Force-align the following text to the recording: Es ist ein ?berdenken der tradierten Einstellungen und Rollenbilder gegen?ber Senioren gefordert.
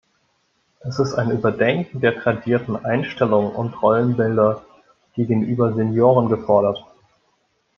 Es 0.79 0.97
ist 0.97 1.13
ein 1.13 1.41
?berdenken 1.43 2.01
der 2.01 2.15
tradierten 2.19 2.83
Einstellungen 2.83 3.51
und 3.53 3.79
Rollenbilder 3.83 4.65
gegen?ber 5.13 5.75
Senioren 5.75 6.27
gefordert. 6.27 6.83